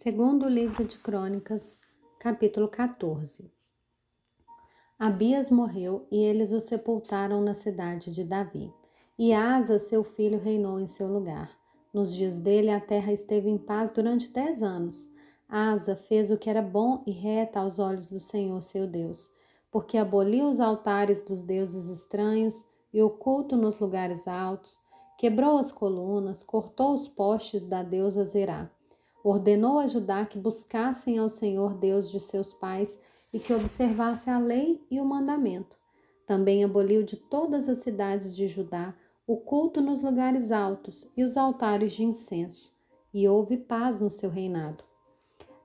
[0.00, 1.80] Segundo livro de Crônicas,
[2.20, 3.50] capítulo 14.
[4.96, 8.72] Abias morreu e eles o sepultaram na cidade de Davi.
[9.18, 11.50] E Asa, seu filho, reinou em seu lugar.
[11.92, 15.10] Nos dias dele, a terra esteve em paz durante dez anos.
[15.48, 19.32] Asa fez o que era bom e reto aos olhos do Senhor, seu Deus,
[19.68, 24.78] porque aboliu os altares dos deuses estranhos e o culto nos lugares altos,
[25.18, 28.70] quebrou as colunas, cortou os postes da deusa Zerá
[29.22, 33.00] ordenou a Judá que buscassem ao Senhor Deus de seus pais
[33.32, 35.76] e que observasse a lei e o mandamento.
[36.26, 38.94] Também aboliu de todas as cidades de Judá
[39.26, 42.72] o culto nos lugares altos e os altares de incenso,
[43.12, 44.84] e houve paz no seu reinado.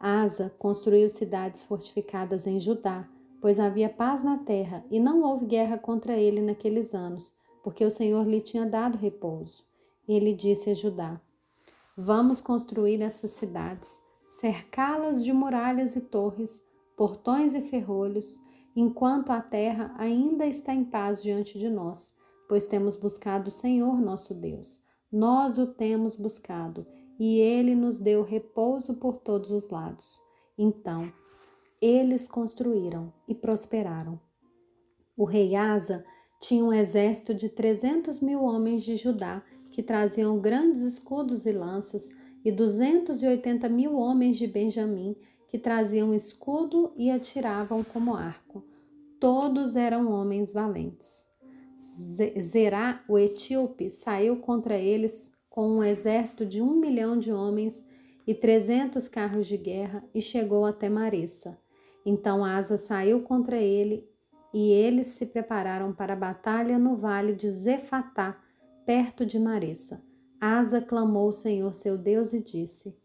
[0.00, 3.08] Asa construiu cidades fortificadas em Judá,
[3.40, 7.90] pois havia paz na terra e não houve guerra contra ele naqueles anos, porque o
[7.90, 9.64] Senhor lhe tinha dado repouso.
[10.08, 11.20] Ele disse a Judá:
[11.96, 14.00] Vamos construir essas cidades,
[14.30, 16.62] cercá-las de muralhas e torres,
[16.96, 18.40] portões e ferrolhos,
[18.74, 22.14] enquanto a terra ainda está em paz diante de nós,
[22.48, 24.80] pois temos buscado o Senhor nosso Deus.
[25.12, 26.86] Nós o temos buscado,
[27.20, 30.22] e ele nos deu repouso por todos os lados.
[30.56, 31.12] Então,
[31.78, 34.18] eles construíram e prosperaram.
[35.14, 36.02] O rei Asa
[36.40, 39.42] tinha um exército de trezentos mil homens de Judá
[39.72, 45.16] que traziam grandes escudos e lanças, e duzentos e oitenta mil homens de Benjamim,
[45.48, 48.64] que traziam escudo e atiravam como arco.
[49.18, 51.26] Todos eram homens valentes.
[52.40, 57.86] Zerá, o etíope, saiu contra eles com um exército de um milhão de homens
[58.26, 61.58] e trezentos carros de guerra e chegou até Maressa.
[62.04, 64.08] Então Asa saiu contra ele
[64.52, 68.38] e eles se prepararam para a batalha no vale de Zefatá,
[68.84, 70.04] perto de Maressa.
[70.40, 72.96] Asa clamou o Senhor seu Deus e disse: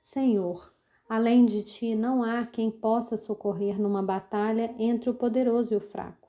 [0.00, 0.72] Senhor,
[1.08, 5.80] além de ti não há quem possa socorrer numa batalha entre o poderoso e o
[5.80, 6.28] fraco.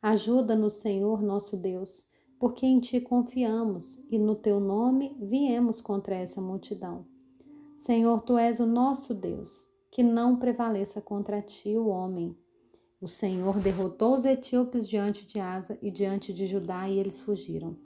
[0.00, 2.06] Ajuda-nos, Senhor nosso Deus,
[2.38, 7.04] porque em ti confiamos e no teu nome viemos contra essa multidão.
[7.76, 12.36] Senhor, tu és o nosso Deus, que não prevaleça contra ti o homem.
[13.00, 17.76] O Senhor derrotou os etíopes diante de Asa e diante de Judá e eles fugiram.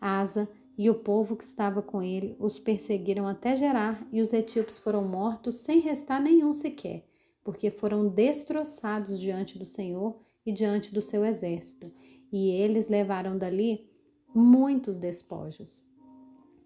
[0.00, 4.78] Asa e o povo que estava com ele os perseguiram até Gerar, e os etíopes
[4.78, 7.04] foram mortos sem restar nenhum sequer,
[7.44, 11.92] porque foram destroçados diante do Senhor e diante do seu exército,
[12.32, 13.90] e eles levaram dali
[14.34, 15.86] muitos despojos.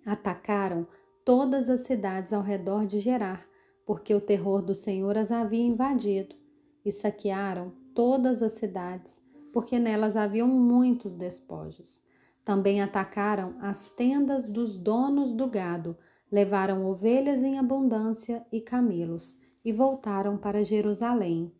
[0.06, 0.86] Atacaram
[1.24, 3.44] todas as cidades ao redor de Gerar,
[3.84, 6.36] porque o terror do Senhor as havia invadido,
[6.84, 9.20] e saquearam todas as cidades,
[9.52, 12.02] porque nelas haviam muitos despojos.
[12.44, 15.96] Também atacaram as tendas dos donos do gado,
[16.30, 21.50] levaram ovelhas em abundância e camelos, e voltaram para Jerusalém.